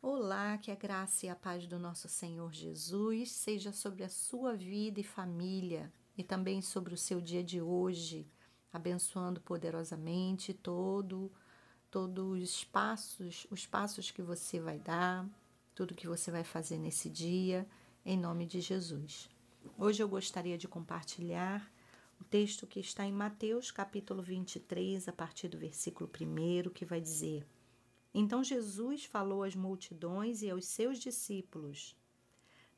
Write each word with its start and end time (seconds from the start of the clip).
Olá, 0.00 0.56
que 0.58 0.70
a 0.70 0.76
graça 0.76 1.26
e 1.26 1.28
a 1.28 1.34
paz 1.34 1.66
do 1.66 1.76
nosso 1.76 2.08
Senhor 2.08 2.52
Jesus 2.52 3.32
seja 3.32 3.72
sobre 3.72 4.04
a 4.04 4.08
sua 4.08 4.54
vida 4.54 5.00
e 5.00 5.02
família 5.02 5.92
e 6.16 6.22
também 6.22 6.62
sobre 6.62 6.94
o 6.94 6.96
seu 6.96 7.20
dia 7.20 7.42
de 7.42 7.60
hoje, 7.60 8.24
abençoando 8.72 9.40
poderosamente 9.40 10.54
todo 10.54 11.32
todos 11.90 12.40
os 12.40 12.64
passos, 12.64 13.44
os 13.50 13.66
passos 13.66 14.12
que 14.12 14.22
você 14.22 14.60
vai 14.60 14.78
dar, 14.78 15.28
tudo 15.74 15.96
que 15.96 16.06
você 16.06 16.30
vai 16.30 16.44
fazer 16.44 16.78
nesse 16.78 17.10
dia, 17.10 17.66
em 18.06 18.16
nome 18.16 18.46
de 18.46 18.60
Jesus. 18.60 19.28
Hoje 19.76 20.00
eu 20.00 20.08
gostaria 20.08 20.56
de 20.56 20.68
compartilhar 20.68 21.68
o 22.20 22.24
texto 22.24 22.68
que 22.68 22.78
está 22.78 23.04
em 23.04 23.12
Mateus 23.12 23.72
capítulo 23.72 24.22
23, 24.22 25.08
a 25.08 25.12
partir 25.12 25.48
do 25.48 25.58
versículo 25.58 26.08
1, 26.08 26.70
que 26.70 26.84
vai 26.84 27.00
dizer: 27.00 27.44
então 28.12 28.42
Jesus 28.42 29.04
falou 29.04 29.42
às 29.42 29.54
multidões 29.54 30.42
e 30.42 30.50
aos 30.50 30.66
seus 30.66 30.98
discípulos. 30.98 31.96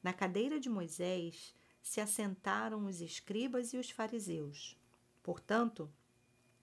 Na 0.02 0.12
cadeira 0.12 0.58
de 0.58 0.68
Moisés 0.68 1.54
se 1.82 2.00
assentaram 2.00 2.86
os 2.86 3.00
escribas 3.00 3.72
e 3.72 3.78
os 3.78 3.90
fariseus. 3.90 4.76
Portanto, 5.22 5.90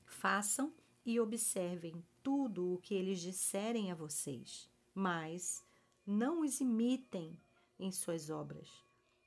façam 0.05 0.73
e 1.05 1.19
observem 1.19 2.03
tudo 2.21 2.73
o 2.73 2.77
que 2.79 2.93
eles 2.93 3.19
disserem 3.19 3.91
a 3.91 3.95
vocês, 3.95 4.69
mas 4.93 5.63
não 6.05 6.41
os 6.41 6.59
imitem 6.59 7.39
em 7.79 7.91
suas 7.91 8.29
obras, 8.29 8.69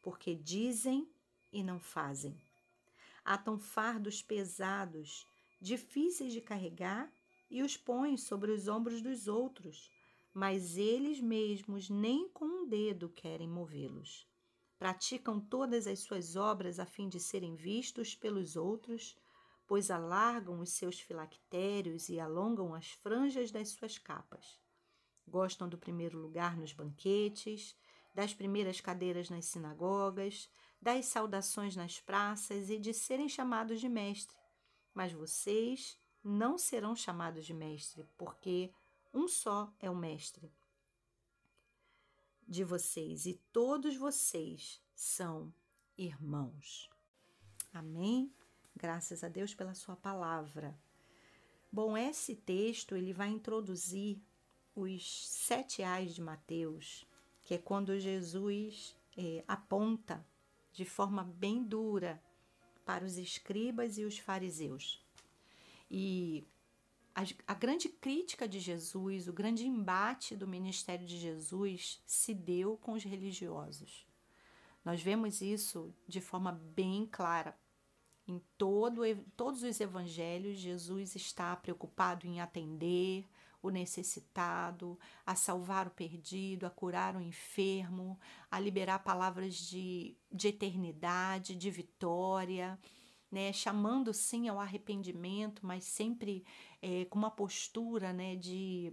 porque 0.02 0.34
dizem 0.34 1.08
e 1.52 1.62
não 1.62 1.78
fazem. 1.78 2.36
Atam 3.24 3.58
fardos 3.58 4.22
pesados, 4.22 5.26
difíceis 5.60 6.32
de 6.32 6.40
carregar 6.40 7.10
e 7.50 7.62
os 7.62 7.76
põe 7.76 8.16
sobre 8.16 8.52
os 8.52 8.68
ombros 8.68 9.02
dos 9.02 9.26
outros, 9.26 9.90
mas 10.32 10.76
eles 10.76 11.20
mesmos 11.20 11.90
nem 11.90 12.28
com 12.28 12.44
um 12.44 12.68
dedo 12.68 13.08
querem 13.08 13.48
movê-los. 13.48 14.26
Praticam 14.78 15.40
todas 15.40 15.86
as 15.86 15.98
suas 15.98 16.36
obras 16.36 16.78
a 16.78 16.86
fim 16.86 17.08
de 17.08 17.20
serem 17.20 17.54
vistos 17.54 18.14
pelos 18.14 18.56
outros, 18.56 19.16
pois 19.66 19.90
alargam 19.90 20.60
os 20.60 20.70
seus 20.70 20.98
filactérios 20.98 22.08
e 22.08 22.18
alongam 22.18 22.74
as 22.74 22.88
franjas 22.90 23.50
das 23.50 23.68
suas 23.68 23.98
capas. 23.98 24.58
Gostam 25.28 25.68
do 25.68 25.76
primeiro 25.76 26.18
lugar 26.18 26.56
nos 26.56 26.72
banquetes, 26.72 27.76
das 28.14 28.32
primeiras 28.32 28.80
cadeiras 28.80 29.28
nas 29.28 29.44
sinagogas, 29.44 30.48
das 30.80 31.06
saudações 31.06 31.76
nas 31.76 32.00
praças 32.00 32.70
e 32.70 32.78
de 32.78 32.94
serem 32.94 33.28
chamados 33.28 33.80
de 33.80 33.88
mestre. 33.88 34.36
Mas 34.94 35.12
vocês 35.12 35.96
não 36.22 36.58
serão 36.58 36.94
chamados 36.94 37.46
de 37.46 37.54
mestre, 37.54 38.06
porque 38.16 38.72
um 39.12 39.26
só 39.26 39.72
é 39.80 39.90
o 39.90 39.96
mestre 39.96 40.52
de 42.46 42.64
vocês 42.64 43.26
e 43.26 43.34
todos 43.52 43.96
vocês 43.96 44.82
são 44.94 45.52
irmãos. 45.96 46.90
Amém? 47.72 48.32
Graças 48.76 49.22
a 49.22 49.28
Deus 49.28 49.54
pela 49.54 49.74
sua 49.74 49.96
palavra. 49.96 50.76
Bom, 51.70 51.96
esse 51.96 52.34
texto 52.34 52.96
ele 52.96 53.12
vai 53.12 53.28
introduzir 53.28 54.20
os 54.74 55.28
sete 55.28 55.82
ais 55.82 56.14
de 56.14 56.20
Mateus, 56.20 57.06
que 57.42 57.54
é 57.54 57.58
quando 57.58 57.98
Jesus 57.98 58.96
é, 59.16 59.44
aponta 59.46 60.26
de 60.72 60.84
forma 60.84 61.22
bem 61.22 61.62
dura 61.62 62.22
para 62.84 63.04
os 63.04 63.18
escribas 63.18 63.98
e 63.98 64.04
os 64.04 64.18
fariseus. 64.18 65.04
E 65.90 66.46
a, 67.14 67.22
a, 67.48 67.54
grande 67.54 67.88
crítica 67.88 68.48
de 68.48 68.60
Jesus, 68.60 69.26
o 69.26 69.32
grande 69.32 69.66
embate 69.66 70.36
do 70.36 70.46
ministério 70.46 71.04
de 71.04 71.18
Jesus 71.18 72.00
se 72.06 72.32
deu 72.32 72.76
com 72.76 72.92
os 72.92 73.02
religiosos. 73.02 74.06
Nós 74.84 75.02
vemos 75.02 75.40
isso 75.40 75.92
de 76.06 76.20
forma 76.20 76.52
bem 76.52 77.06
clara. 77.10 77.58
Em 78.26 78.40
todo, 78.56 79.02
todos 79.36 79.64
os 79.64 79.80
evangelhos, 79.80 80.58
Jesus 80.58 81.16
está 81.16 81.56
preocupado 81.56 82.26
em 82.26 82.40
atender 82.40 83.28
o 83.60 83.68
necessitado, 83.68 84.98
a 85.26 85.34
salvar 85.34 85.88
o 85.88 85.90
perdido, 85.90 86.64
a 86.64 86.70
curar 86.70 87.16
o 87.16 87.20
enfermo, 87.20 88.18
a 88.50 88.58
liberar 88.58 89.00
palavras 89.00 89.56
de, 89.56 90.16
de 90.32 90.48
eternidade, 90.48 91.56
de 91.56 91.70
vitória 91.70 92.78
né, 93.30 93.52
chamando 93.52 94.12
sim 94.12 94.48
ao 94.48 94.58
arrependimento, 94.58 95.64
mas 95.64 95.84
sempre 95.84 96.44
é, 96.82 97.04
com 97.04 97.18
uma 97.18 97.30
postura 97.30 98.12
né, 98.12 98.34
de, 98.36 98.92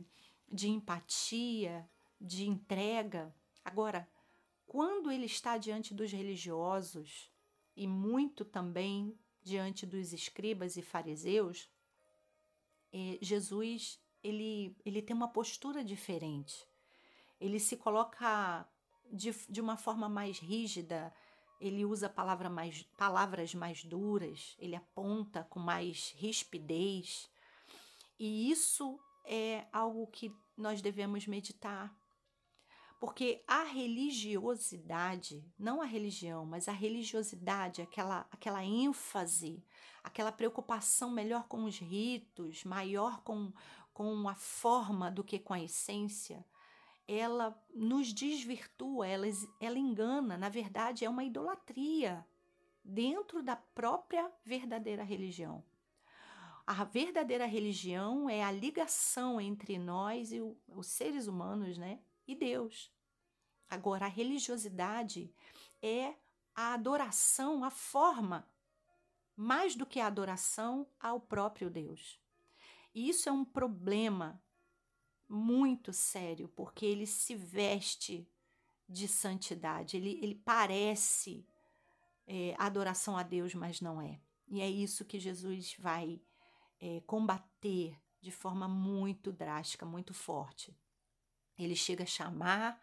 de 0.52 0.70
empatia, 0.70 1.90
de 2.20 2.48
entrega. 2.48 3.34
Agora, 3.66 4.08
quando 4.66 5.12
ele 5.12 5.26
está 5.26 5.58
diante 5.58 5.94
dos 5.94 6.12
religiosos 6.12 7.32
e 7.76 7.88
muito 7.88 8.46
também 8.46 9.18
diante 9.42 9.86
dos 9.86 10.14
escribas 10.14 10.78
e 10.78 10.82
fariseus, 10.82 11.70
é, 12.94 13.18
Jesus 13.22 14.00
ele, 14.24 14.76
ele 14.86 15.02
tem 15.02 15.16
uma 15.16 15.30
postura 15.30 15.84
diferente. 15.84 16.68
Ele 17.40 17.60
se 17.60 17.78
coloca 17.78 18.68
de, 19.12 19.32
de 19.50 19.62
uma 19.62 19.78
forma 19.78 20.10
mais 20.10 20.40
rígida, 20.40 21.14
ele 21.60 21.86
usa 21.86 22.10
palavra 22.10 22.50
mais, 22.50 22.84
palavras 22.98 23.54
mais 23.54 23.84
duras, 23.84 24.56
ele 24.60 24.76
aponta 24.76 25.44
com 25.44 25.60
mais 25.60 26.14
rispidez. 26.18 27.30
E 28.20 28.50
isso 28.52 29.00
é 29.26 29.66
algo 29.72 30.08
que 30.08 30.36
nós 30.56 30.82
devemos 30.82 31.28
meditar. 31.28 31.96
Porque 33.00 33.44
a 33.48 33.64
religiosidade, 33.64 35.46
não 35.58 35.82
a 35.82 35.86
religião, 35.86 36.46
mas 36.46 36.68
a 36.68 36.72
religiosidade, 36.72 37.82
aquela, 37.82 38.26
aquela 38.32 38.64
ênfase, 38.64 39.64
aquela 40.04 40.32
preocupação 40.32 41.12
melhor 41.12 41.48
com 41.48 41.66
os 41.66 41.78
ritos, 41.78 42.64
maior 42.64 43.22
com, 43.22 43.54
com 43.94 44.28
a 44.28 44.34
forma 44.34 45.12
do 45.12 45.24
que 45.24 45.38
com 45.38 45.54
a 45.54 45.62
essência, 45.62 46.44
ela 47.08 47.58
nos 47.74 48.14
desvirtua, 48.14 49.08
ela, 49.08 49.26
ela 49.60 49.80
engana, 49.80 50.38
na 50.38 50.50
verdade 50.50 51.06
é 51.06 51.10
uma 51.10 51.24
idolatria 51.24 52.26
dentro 52.84 53.42
da 53.42 53.56
própria 53.56 54.30
verdadeira 54.44 55.04
religião. 55.04 55.64
A 56.66 56.84
verdadeira 56.84 57.46
religião 57.46 58.30
é 58.30 58.44
a 58.44 58.52
ligação 58.52 59.40
entre 59.40 59.80
nós 59.80 60.34
e 60.34 60.42
o, 60.42 60.58
os 60.68 60.88
seres 60.88 61.28
humanos, 61.28 61.78
né, 61.78 62.00
e 62.28 62.36
Deus. 62.36 62.92
Agora, 63.70 64.06
a 64.06 64.10
religiosidade 64.10 65.32
é 65.82 66.14
a 66.54 66.74
adoração, 66.74 67.64
a 67.64 67.70
forma, 67.70 68.46
mais 69.36 69.76
do 69.76 69.86
que 69.86 70.00
a 70.00 70.08
adoração 70.08 70.88
ao 71.00 71.22
próprio 71.22 71.70
Deus. 71.70 72.20
E 72.94 73.08
isso 73.08 73.30
é 73.30 73.32
um 73.32 73.46
problema 73.46 74.42
muito 75.30 75.92
sério, 75.92 76.48
porque 76.50 76.86
ele 76.86 77.06
se 77.06 77.36
veste 77.36 78.28
de 78.88 79.08
santidade, 79.08 79.98
ele, 79.98 80.20
ele 80.22 80.36
parece 80.36 81.46
é, 82.26 82.56
adoração 82.58 83.18
a 83.18 83.24
Deus, 83.24 83.54
mas 83.54 83.82
não 83.82 84.02
é. 84.02 84.20
E 84.48 84.62
é 84.62 84.70
isso 84.70 85.06
que 85.06 85.20
Jesus 85.20 85.76
vai 85.78 86.22
é, 86.80 87.02
combater 87.02 87.98
de 88.22 88.32
forma 88.32 88.68
muito 88.68 89.32
drástica, 89.32 89.86
muito 89.86 90.14
forte. 90.14 90.76
Ele 91.58 91.76
chega 91.76 92.04
a 92.04 92.08
chamar 92.08 92.82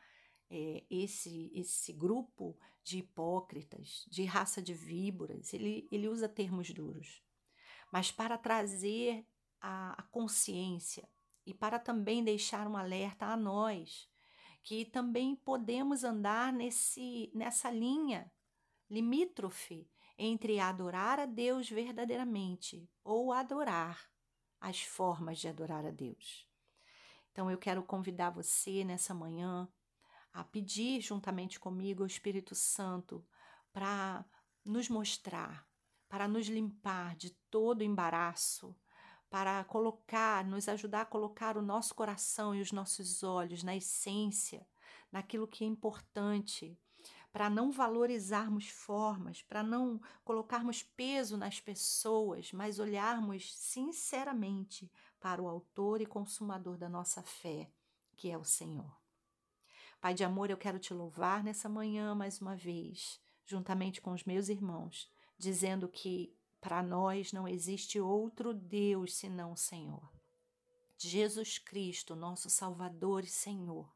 é, 0.51 0.85
esse, 0.91 1.51
esse 1.55 1.93
grupo 1.93 2.57
de 2.83 2.99
hipócritas, 2.99 4.05
de 4.11 4.25
raça 4.25 4.61
de 4.61 4.75
víboras, 4.75 5.55
ele, 5.55 5.89
ele 5.91 6.07
usa 6.07 6.29
termos 6.29 6.71
duros. 6.71 7.23
Mas 7.91 8.11
para 8.11 8.37
trazer 8.37 9.27
a, 9.61 9.93
a 9.93 10.03
consciência 10.03 11.09
e 11.47 11.53
para 11.53 11.79
também 11.79 12.23
deixar 12.23 12.67
um 12.67 12.77
alerta 12.77 13.27
a 13.27 13.37
nós, 13.37 14.09
que 14.63 14.85
também 14.85 15.37
podemos 15.37 16.05
andar 16.05 16.53
nesse, 16.53 17.31
nessa 17.35 17.71
linha 17.71 18.33
limítrofe 18.89 19.89
entre 20.17 20.61
adorar 20.61 21.19
a 21.19 21.27
Deus 21.27 21.69
verdadeiramente 21.69 22.89
ou 23.03 23.33
adorar 23.33 24.09
as 24.61 24.83
formas 24.83 25.39
de 25.39 25.49
adorar 25.49 25.85
a 25.85 25.91
Deus. 25.91 26.49
Então 27.31 27.51
eu 27.51 27.59
quero 27.59 27.83
convidar 27.83 28.31
você 28.31 28.85
nessa 28.85 29.13
manhã 29.13 29.69
a 30.33 30.43
pedir 30.43 31.01
juntamente 31.01 31.61
comigo 31.61 32.03
o 32.03 32.07
Espírito 32.07 32.55
Santo 32.55 33.27
para 33.73 34.25
nos 34.65 34.89
mostrar, 34.89 35.67
para 36.09 36.27
nos 36.27 36.47
limpar 36.47 37.17
de 37.17 37.31
todo 37.51 37.83
embaraço, 37.83 38.75
para 39.35 39.65
colocar, 39.65 40.45
nos 40.45 40.69
ajudar 40.69 41.01
a 41.01 41.05
colocar 41.05 41.57
o 41.57 41.61
nosso 41.61 41.93
coração 41.93 42.55
e 42.55 42.61
os 42.61 42.71
nossos 42.71 43.25
olhos 43.25 43.65
na 43.65 43.75
essência, 43.75 44.65
naquilo 45.11 45.49
que 45.49 45.65
é 45.65 45.67
importante, 45.67 46.79
para 47.33 47.51
não 47.51 47.73
valorizarmos 47.73 48.69
formas, 48.69 49.43
para 49.43 49.61
não 49.61 50.01
colocarmos 50.25 50.85
peso 50.85 51.37
nas 51.37 51.59
pessoas, 51.59 52.53
mas 52.53 52.79
olharmos 52.79 53.53
sinceramente 53.57 54.89
para 55.19 55.43
o 55.43 55.49
autor 55.49 56.01
e 56.01 56.07
consumador 56.07 56.77
da 56.77 56.89
nossa 56.89 57.21
fé, 57.21 57.69
que 58.17 58.31
é 58.31 58.39
o 58.39 58.45
Senhor. 58.45 58.97
Pai 60.01 60.15
de 60.15 60.23
amor, 60.23 60.49
eu 60.49 60.57
quero 60.57 60.79
te 60.79 60.95
louvar 60.95 61.43
nessa 61.43 61.69
manhã 61.69 62.15
mais 62.15 62.41
uma 62.41 62.55
vez, 62.55 63.21
juntamente 63.45 64.01
com 64.01 64.13
os 64.13 64.23
meus 64.23 64.49
irmãos, 64.49 65.11
dizendo 65.37 65.89
que 65.89 66.33
para 66.65 66.83
nós 66.83 67.31
não 67.31 67.47
existe 67.47 68.01
outro 68.01 68.55
Deus 68.55 69.17
senão 69.17 69.53
o 69.53 69.57
Senhor. 69.57 70.11
Jesus 70.97 71.59
Cristo, 71.59 72.17
nosso 72.17 72.49
Salvador 72.49 73.23
e 73.23 73.27
Senhor, 73.27 73.93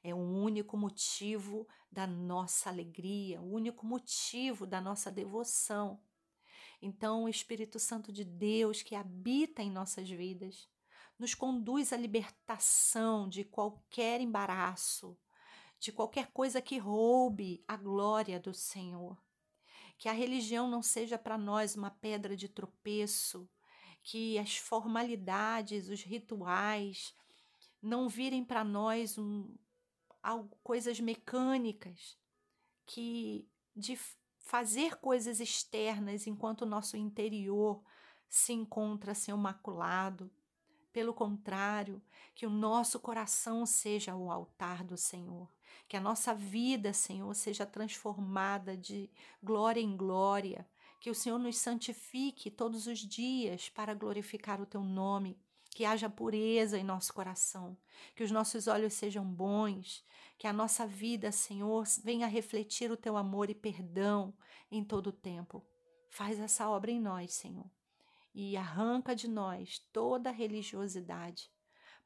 é 0.00 0.14
o 0.14 0.18
único 0.18 0.76
motivo 0.76 1.66
da 1.90 2.06
nossa 2.06 2.70
alegria, 2.70 3.42
o 3.42 3.52
único 3.52 3.84
motivo 3.84 4.64
da 4.64 4.80
nossa 4.80 5.10
devoção. 5.10 6.00
Então, 6.80 7.24
o 7.24 7.28
Espírito 7.28 7.80
Santo 7.80 8.12
de 8.12 8.22
Deus 8.24 8.80
que 8.80 8.94
habita 8.94 9.60
em 9.60 9.68
nossas 9.68 10.08
vidas 10.08 10.68
nos 11.18 11.34
conduz 11.34 11.92
à 11.92 11.96
libertação 11.96 13.28
de 13.28 13.42
qualquer 13.42 14.20
embaraço, 14.20 15.18
de 15.80 15.90
qualquer 15.90 16.30
coisa 16.30 16.62
que 16.62 16.78
roube 16.78 17.64
a 17.66 17.76
glória 17.76 18.38
do 18.38 18.54
Senhor. 18.54 19.18
Que 19.96 20.08
a 20.08 20.12
religião 20.12 20.68
não 20.68 20.82
seja 20.82 21.18
para 21.18 21.38
nós 21.38 21.76
uma 21.76 21.90
pedra 21.90 22.36
de 22.36 22.48
tropeço, 22.48 23.48
que 24.02 24.38
as 24.38 24.56
formalidades, 24.56 25.88
os 25.88 26.02
rituais 26.02 27.14
não 27.80 28.08
virem 28.08 28.44
para 28.44 28.64
nós 28.64 29.18
um, 29.18 29.54
algo, 30.22 30.56
coisas 30.62 30.98
mecânicas, 31.00 32.18
que 32.86 33.48
de 33.74 33.98
fazer 34.38 34.96
coisas 34.96 35.40
externas 35.40 36.26
enquanto 36.26 36.62
o 36.62 36.66
nosso 36.66 36.96
interior 36.96 37.82
se 38.28 38.52
encontra 38.52 39.14
sem 39.14 39.32
o 39.32 39.38
maculado. 39.38 40.30
Pelo 40.94 41.12
contrário, 41.12 42.00
que 42.36 42.46
o 42.46 42.50
nosso 42.50 43.00
coração 43.00 43.66
seja 43.66 44.14
o 44.14 44.30
altar 44.30 44.84
do 44.84 44.96
Senhor, 44.96 45.52
que 45.88 45.96
a 45.96 46.00
nossa 46.00 46.32
vida, 46.32 46.92
Senhor, 46.92 47.34
seja 47.34 47.66
transformada 47.66 48.76
de 48.76 49.10
glória 49.42 49.80
em 49.80 49.96
glória, 49.96 50.64
que 51.00 51.10
o 51.10 51.14
Senhor 51.14 51.36
nos 51.36 51.58
santifique 51.58 52.48
todos 52.48 52.86
os 52.86 53.00
dias 53.00 53.68
para 53.68 53.92
glorificar 53.92 54.60
o 54.60 54.66
teu 54.66 54.84
nome, 54.84 55.36
que 55.68 55.84
haja 55.84 56.08
pureza 56.08 56.78
em 56.78 56.84
nosso 56.84 57.12
coração, 57.12 57.76
que 58.14 58.22
os 58.22 58.30
nossos 58.30 58.68
olhos 58.68 58.92
sejam 58.92 59.24
bons, 59.24 60.04
que 60.38 60.46
a 60.46 60.52
nossa 60.52 60.86
vida, 60.86 61.32
Senhor, 61.32 61.84
venha 62.04 62.28
refletir 62.28 62.92
o 62.92 62.96
teu 62.96 63.16
amor 63.16 63.50
e 63.50 63.54
perdão 63.54 64.32
em 64.70 64.84
todo 64.84 65.08
o 65.08 65.12
tempo. 65.12 65.60
Faz 66.08 66.38
essa 66.38 66.70
obra 66.70 66.92
em 66.92 67.00
nós, 67.00 67.34
Senhor, 67.34 67.68
e 68.34 68.56
arranca 68.56 69.14
de 69.14 69.28
nós 69.28 69.78
toda 69.92 70.30
religiosidade, 70.30 71.50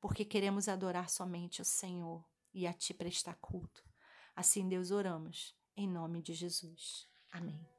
porque 0.01 0.25
queremos 0.25 0.69
adorar 0.69 1.09
somente 1.09 1.63
o 1.63 1.65
Senhor 1.65 2.25
e 2.53 2.67
a 2.67 2.73
ti 2.73 2.93
prestar 2.93 3.35
culto. 3.37 3.83
Assim, 4.37 4.69
Deus, 4.69 4.91
oramos, 4.91 5.57
em 5.77 5.89
nome 5.89 6.23
de 6.23 6.35
Jesus. 6.35 7.09
Amém. 7.33 7.78